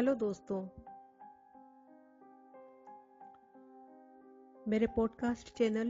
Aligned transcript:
Hello 0.00 0.14
दोस्तों। 0.14 0.60
मेरे 4.68 4.86
podcast 4.86 5.52
channel 5.54 5.88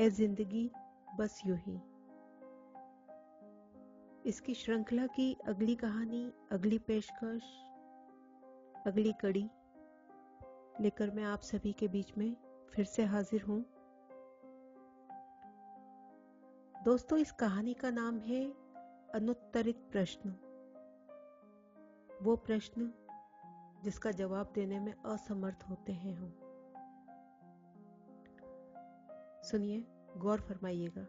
ए 0.00 0.08
ज़िंदगी 0.10 0.70
बस 1.18 1.40
यू 1.46 1.54
ही। 1.54 1.76
इसकी 4.28 4.54
श्रृंखला 4.54 5.06
की 5.06 5.32
अगली 5.46 5.74
कहानी, 5.74 6.32
अगली 6.50 6.78
पेशकश, 6.78 7.42
अगली 8.86 9.12
कड़ी 9.12 9.48
लेकर 10.80 11.10
मैं 11.10 11.24
आप 11.24 11.40
सभी 11.40 11.72
के 11.72 11.88
बीच 11.88 12.12
में 12.18 12.36
फिर 12.74 12.84
से 12.84 13.04
हाजिर 13.04 13.42
हूँ। 13.42 13.60
दोस्तों, 16.84 17.18
इस 17.18 17.32
कहानी 17.32 17.74
का 17.74 17.90
नाम 17.90 18.20
है 18.20 18.44
अनुत्तरित 19.14 19.76
प्रश्न। 19.92 20.34
वो 22.22 22.36
प्रश्न 22.36 22.92
जिसका 23.84 24.10
जवाब 24.10 24.52
देने 24.54 24.80
में 24.80 24.92
असमर्थ 24.92 25.64
होते 25.70 25.92
हैं 25.92 26.14
हम। 26.14 26.30
सुनिए, 29.42 29.84
गौर 30.16 30.40
फरमाइएगा। 30.40 31.06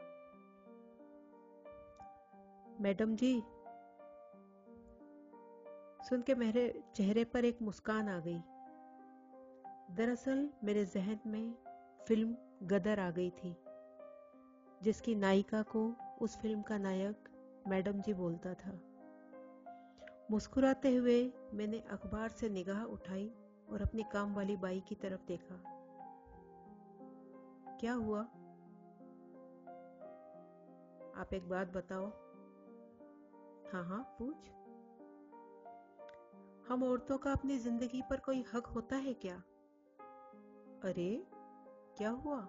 मैडम 2.82 3.16
जी, 3.16 3.44
सुन 6.10 6.22
के 6.22 6.36
मेरे 6.36 6.84
चेहरे 6.96 7.24
पर 7.24 7.46
एक 7.46 7.62
मुस्कान 7.62 8.10
आ 8.10 8.20
गई। 8.20 8.40
दरअसल 9.96 10.50
मेरे 10.64 10.86
जहन 10.86 11.20
में 11.26 11.56
फ़िल्म 12.08 12.38
गदर 12.64 13.00
आ 13.00 13.12
गई 13.12 13.30
थी, 13.30 13.56
जिसकी 14.84 15.16
नायिका 15.16 15.62
को 15.62 15.96
उस 16.22 16.38
फ़िल्म 16.38 16.62
का 16.62 16.78
नायक 16.78 17.30
मैडम 17.68 18.02
जी 18.02 18.14
बोलता 18.14 18.54
था। 18.54 18.89
मुस्कुराते 20.32 20.96
हुए 20.96 21.34
मैंने 21.54 21.80
अखबार 21.80 22.30
से 22.30 22.50
निगाह 22.50 22.84
उठाई 22.84 23.32
और 23.70 23.82
अपनी 23.82 24.04
काम 24.04 24.36
वाली 24.36 24.58
बाई 24.58 24.80
की 24.80 24.96
तरफ़ 24.96 25.22
देखा। 25.28 25.64
क्या 27.80 27.94
हुआ? 27.94 28.22
आप 31.16 31.30
एक 31.34 31.50
बात 31.50 31.68
बताओ। 31.68 32.06
हाँ 33.74 33.84
हाँ 33.86 34.16
पूछ। 34.20 34.50
हम 36.70 36.84
औरतों 36.84 37.18
का 37.18 37.32
अपनी 37.32 37.58
ज़िंदगी 37.58 38.02
पर 38.10 38.18
कोई 38.18 38.46
हक 38.54 38.66
होता 38.66 38.96
है 38.96 39.14
क्या? 39.14 39.36
अरे, 40.84 41.28
क्या 41.98 42.10
हुआ? 42.10 42.48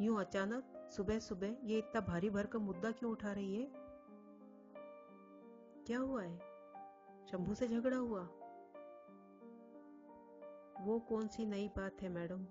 यूँ 0.00 0.20
अचानक 0.20 0.90
सुबह 0.96 1.18
सुबह 1.18 1.56
ये 1.64 1.78
इतना 1.78 2.00
भारी 2.00 2.30
भर 2.30 2.46
का 2.46 2.58
मुद्दा 2.58 2.90
क्यों 2.90 3.12
उठा 3.12 3.32
रही 3.32 3.56
है? 3.56 3.70
क्या 5.86 5.98
हुआ 5.98 6.22
है? 6.22 6.53
शंभू 7.34 7.54
से 7.54 7.68
झगड़ा 7.68 7.96
हुआ? 7.96 8.22
वो 10.80 11.00
कौन 11.00 11.28
सी 11.28 11.46
नई 11.46 11.68
बात 11.68 12.02
है, 12.02 12.08
मैडम? 12.08 12.46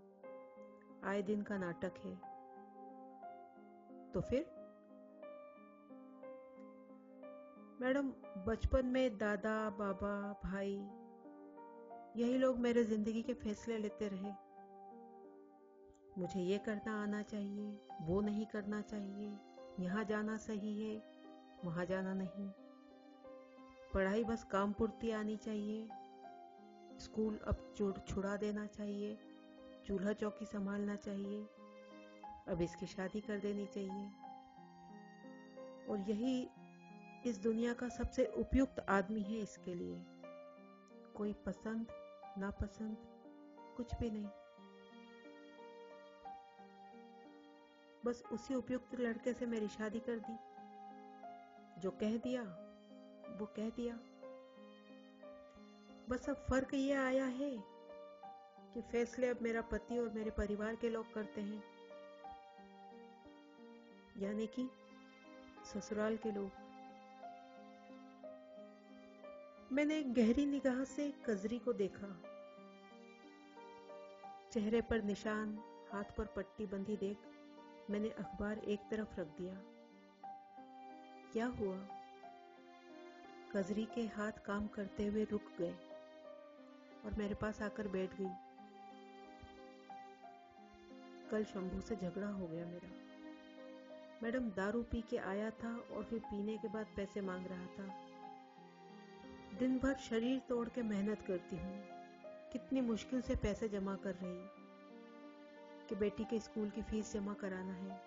आए 1.03 1.21
दिन 1.21 1.41
का 1.41 1.57
नाटक 1.57 1.93
है। 1.97 2.15
तो 4.11 4.21
फिर? 4.21 4.45
मैडम, 7.81 8.09
बचपन 8.47 8.85
में 8.85 9.17
दादा, 9.17 9.69
बाबा, 9.69 10.41
भाई, 10.43 10.75
यही 12.21 12.37
लोग 12.37 12.59
मेरे 12.59 12.83
ज़िंदगी 12.83 13.21
के 13.21 13.33
फैसले 13.33 13.77
लेते 13.77 14.07
रहे। 14.07 14.31
मुझे 16.21 16.39
ये 16.39 16.57
करना 16.57 17.03
आना 17.03 17.21
चाहिए, 17.21 17.81
वो 18.01 18.21
नहीं 18.21 18.45
करना 18.45 18.81
चाहिए। 18.81 19.37
यहाँ 19.79 20.03
जाना 20.03 20.37
सही 20.37 20.83
है, 20.83 21.03
वहाँ 21.65 21.85
जाना 21.85 22.13
नहीं। 22.13 22.62
पढ़ाई 23.93 24.23
बस 24.23 24.43
काम 24.43 24.73
पूर्ति 24.73 25.11
आनी 25.11 25.37
चाहिए। 25.37 25.87
स्कूल 26.99 27.37
अब 27.37 27.73
छुड़ा 28.07 28.37
देना 28.37 28.65
चाहिए। 28.65 29.17
चूल्हा 29.85 30.13
चौकी 30.13 30.45
संभालना 30.45 30.95
चाहिए। 30.95 31.43
अब 32.47 32.61
इसकी 32.61 32.85
शादी 32.85 33.21
कर 33.21 33.39
देनी 33.39 33.65
चाहिए। 33.65 34.11
और 35.89 35.99
यही 35.99 36.49
इस 37.25 37.37
दुनिया 37.37 37.73
का 37.73 37.89
सबसे 37.89 38.25
उपयुक्त 38.25 38.85
आदमी 38.89 39.21
है 39.21 39.39
इसके 39.39 39.75
लिए। 39.75 40.05
कोई 41.15 41.33
पसंद, 41.33 41.87
नापसंद, 42.37 42.97
कुछ 43.77 43.95
भी 43.95 44.11
नहीं। 44.11 44.27
बस 48.05 48.23
उसी 48.31 48.55
उपयुक्त 48.55 48.95
लड़के 48.95 49.33
से 49.33 49.45
मेरी 49.45 49.67
शादी 49.67 49.99
कर 49.99 50.19
दी। 50.19 50.37
जो 51.81 51.91
कह 51.91 52.17
दिया 52.17 52.62
वो 53.33 53.45
कह 53.45 53.69
दिया, 53.69 53.99
बस 56.09 56.29
अब 56.29 56.35
फ़र्क 56.49 56.73
ये 56.73 56.93
आया 56.93 57.25
है 57.25 57.63
कि 58.73 58.81
फैसले 58.81 59.27
अब 59.27 59.41
मेरा 59.41 59.61
पति 59.61 59.97
और 59.97 60.09
मेरे 60.09 60.31
परिवार 60.31 60.75
के 60.75 60.89
लोग 60.89 61.13
करते 61.13 61.41
हैं। 61.41 61.63
यानी 64.19 64.47
कि 64.47 64.69
ससुराल 65.65 66.17
के 66.17 66.31
लोग। 66.31 66.51
मैंने 69.71 69.97
एक 69.97 70.13
गहरी 70.13 70.45
निगाह 70.45 70.83
से 70.83 71.13
कजरी 71.25 71.59
को 71.59 71.73
देखा। 71.73 72.21
चेहरे 74.51 74.81
पर 74.81 75.01
निशान, 75.01 75.57
हाथ 75.91 76.15
पर 76.17 76.25
पट्टी 76.25 76.65
बंधी 76.65 76.97
देख 76.97 77.17
मैंने 77.89 78.09
अखबार 78.09 78.59
एक 78.59 78.79
तरफ़ 78.91 79.19
रख 79.19 79.27
दिया। 79.27 79.53
क्या 81.31 81.45
हुआ? 81.45 81.77
कजरी 83.55 83.85
के 83.85 84.01
हाथ 84.01 84.31
काम 84.31 84.67
करते 84.67 85.07
हुए 85.07 85.23
रुक 85.23 85.41
गए 85.59 85.73
और 87.05 87.13
मेरे 87.17 87.35
पास 87.35 87.61
आकर 87.61 87.87
बैठ 87.87 88.13
गई। 88.13 88.29
कल 91.31 91.43
शंभू 91.43 91.81
से 91.81 91.95
झगड़ा 91.95 92.27
हो 92.27 92.47
गया 92.47 92.65
मेरा। 92.65 92.89
मैडम 94.23 94.49
दारू 94.49 94.83
पी 94.83 95.01
के 95.01 95.17
आया 95.17 95.49
था 95.49 95.77
और 95.77 96.03
फिर 96.03 96.19
पीने 96.19 96.57
के 96.57 96.67
बाद 96.67 96.87
पैसे 96.95 97.21
मांग 97.21 97.47
रहा 97.47 97.65
था। 97.65 97.87
दिन 99.59 99.79
भर 99.79 99.93
शरीर 99.93 100.39
तोड़ 100.39 100.69
के 100.69 100.81
मेहनत 100.81 101.21
करती 101.21 101.55
हूँ। 101.55 101.83
कितनी 102.51 102.81
मुश्किल 102.81 103.21
से 103.21 103.35
पैसे 103.35 103.69
जमा 103.69 103.95
कर 103.95 104.15
रही 104.15 104.47
कि 105.89 105.95
बेटी 105.95 106.23
के 106.23 106.39
स्कूल 106.39 106.69
की 106.69 106.81
फ़ीस 106.81 107.13
जमा 107.13 107.33
कराना 107.33 107.73
है। 107.73 108.01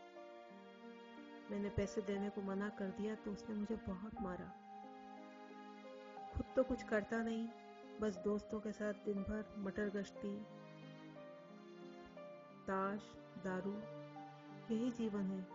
मैंने 1.50 1.68
पैसे 1.68 2.00
देने 2.00 2.30
को 2.30 2.42
मना 2.42 2.68
कर 2.68 2.86
दिया 2.86 3.14
तो 3.14 3.32
उसने 3.32 3.54
मुझे 3.54 3.76
बहुत 3.76 4.20
मारा। 4.20 4.65
खुद 6.36 6.46
तो 6.56 6.62
कुछ 6.62 6.82
करता 6.82 7.22
नहीं, 7.22 7.48
बस 8.00 8.16
दोस्तों 8.16 8.60
के 8.60 8.72
साथ 8.72 8.92
दिन 8.92 9.22
भर 9.22 9.54
मटर 9.58 9.88
गश्ती, 9.88 10.38
ताश, 12.66 13.00
दारू, 13.44 13.72
यही 14.70 14.90
जीवन 14.90 15.20
है। 15.20 15.46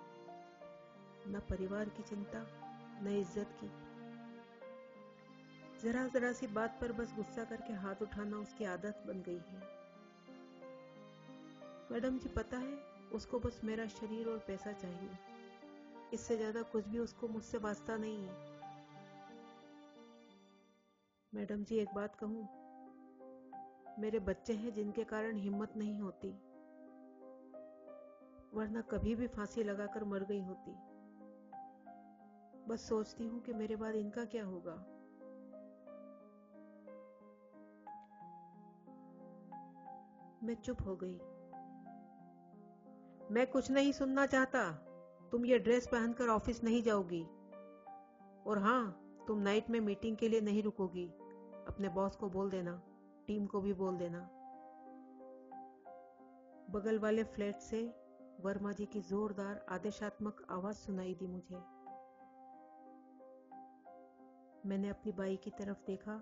न 1.27 1.39
परिवार 1.49 1.89
की 1.89 2.03
चिंता, 2.03 2.45
न 3.03 3.07
इज़्ज़त 3.07 3.57
की। 3.63 3.71
जरा 5.83 6.07
जरा 6.07 6.31
सी 6.33 6.47
बात 6.47 6.77
पर 6.81 6.91
बस 6.91 7.13
गुस्सा 7.15 7.43
करके 7.43 7.73
हाथ 7.73 8.01
उठाना 8.01 8.37
उसकी 8.37 8.65
आदत 8.65 9.03
बन 9.07 9.21
गई 9.21 9.37
है। 9.37 9.61
मैडम 11.91 12.17
जी, 12.17 12.29
पता 12.29 12.57
है, 12.57 12.73
उसको 13.13 13.39
बस 13.39 13.61
मेरा 13.63 13.87
शरीर 13.87 14.27
और 14.27 14.37
पैसा 14.37 14.71
चाहिए। 14.71 15.09
इससे 16.13 16.37
ज़्यादा 16.37 16.61
कुछ 16.61 16.87
भी 16.87 16.99
उसको 16.99 17.27
मुझसे 17.27 17.57
वास्ता 17.57 17.97
नहीं 17.97 18.27
है। 18.27 18.60
मैडम 21.33 21.63
जी, 21.63 21.75
एक 21.75 21.89
बात 21.95 22.15
कहूँ। 22.15 22.47
मेरे 23.99 24.19
बच्चे 24.19 24.53
हैं 24.53 24.73
जिनके 24.73 25.03
कारण 25.03 25.35
हिम्मत 25.35 25.73
नहीं 25.77 25.99
होती, 25.99 26.29
वरना 28.53 28.81
कभी 28.81 29.15
भी 29.15 29.27
फांसी 29.27 29.63
लगाकर 29.63 30.03
मर 30.03 30.23
गई 30.23 30.41
होती। 30.41 30.71
बस 32.67 32.87
सोचती 32.89 33.27
हूँ 33.27 33.41
कि 33.41 33.53
मेरे 33.53 33.75
बाद 33.75 33.95
इनका 33.95 34.25
क्या 34.25 34.45
होगा। 34.45 34.75
मैं 40.43 40.55
चुप 40.55 40.81
हो 40.81 40.95
गई। 41.03 41.17
मैं 43.31 43.47
कुछ 43.47 43.71
नहीं 43.71 43.91
सुनना 43.91 44.25
चाहता। 44.25 44.71
तुम 45.31 45.45
ये 45.45 45.59
ड्रेस 45.59 45.87
पहनकर 45.87 46.27
ऑफ़िस 46.27 46.63
नहीं 46.63 46.83
जाओगी। 46.83 47.23
और 48.45 48.57
हाँ, 48.57 48.83
तुम 49.27 49.39
नाइट 49.39 49.69
में 49.69 49.79
मीटिंग 49.79 50.17
के 50.17 50.29
लिए 50.29 50.41
नहीं 50.41 50.63
रुकोगी। 50.63 51.11
अपने 51.67 51.89
बॉस 51.89 52.15
को 52.15 52.29
बोल 52.29 52.49
देना, 52.49 52.81
टीम 53.27 53.45
को 53.45 53.61
भी 53.61 53.73
बोल 53.73 53.97
देना। 53.97 54.29
बगल 56.69 56.99
वाले 56.99 57.23
फ्लैट 57.23 57.59
से 57.59 57.95
वर्मा 58.39 58.71
जी 58.71 58.85
की 58.85 59.01
जोरदार, 59.01 59.65
आदेशात्मक 59.69 60.47
आवाज़ 60.49 60.75
सुनाई 60.75 61.13
दी 61.13 61.27
मुझे। 61.27 61.55
मैंने 64.65 64.89
अपनी 64.89 65.11
बाई 65.11 65.37
की 65.37 65.49
तरफ़ 65.49 65.85
देखा 65.87 66.13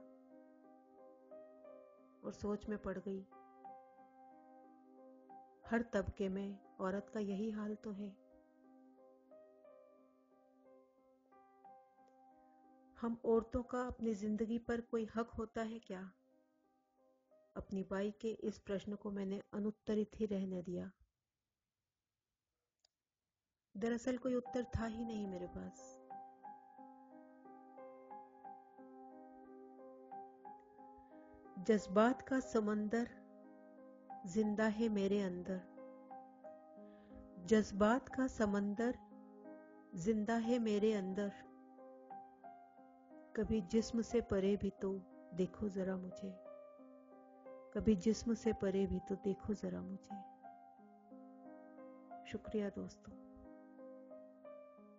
और 2.23 2.33
सोच 2.33 2.69
में 2.69 2.77
पड़ 2.77 2.97
गई। 2.97 3.21
हर 5.71 5.81
तबके 5.81 6.29
में 6.29 6.59
औरत 6.79 7.09
का 7.13 7.19
यही 7.19 7.49
हाल 7.49 7.75
तो 7.75 7.91
है। 7.91 8.28
हम 13.01 13.21
औरतों 13.25 13.63
का 13.63 13.81
अपनी 13.87 14.13
ज़िंदगी 14.13 14.57
पर 14.57 14.81
कोई 14.81 15.07
हक 15.15 15.29
होता 15.29 15.61
है 15.61 15.79
क्या? 15.79 16.11
अपनी 17.55 17.83
बाई 17.83 18.11
के 18.11 18.27
इस 18.27 18.57
प्रश्न 18.57 18.95
को 18.95 19.11
मैंने 19.11 19.41
अनुत्तरित 19.53 20.19
ही 20.19 20.25
रहने 20.25 20.61
दिया। 20.61 20.91
दरअसल 23.75 24.17
कोई 24.17 24.35
उत्तर 24.35 24.63
था 24.63 24.85
ही 24.85 25.05
नहीं 25.05 25.27
मेरे 25.27 25.47
पास। 25.47 25.99
जज्बात 31.67 32.21
का 32.21 32.39
समंदर 32.39 33.09
ज़िंदा 34.27 34.67
है 34.67 34.89
मेरे 34.89 35.21
अंदर। 35.21 35.61
जज्बात 37.45 38.09
का 38.09 38.27
समंदर 38.27 38.97
ज़िंदा 39.95 40.35
है 40.35 40.59
मेरे 40.59 40.93
अंदर। 40.93 41.48
कभी 43.39 43.61
जिस्म 43.61 44.01
से 44.01 44.21
परे 44.21 44.57
भी 44.57 44.69
तो 44.69 45.01
देखो 45.33 45.69
जरा 45.69 45.97
मुझे। 45.97 46.35
कभी 47.73 47.95
जिस्म 47.95 48.33
से 48.33 48.53
परे 48.53 48.87
भी 48.87 48.99
तो 48.99 49.15
देखो 49.15 49.53
जरा 49.53 49.81
मुझे। 49.81 50.15
शुक्रिया 52.31 52.69
दोस्तों। 52.69 53.18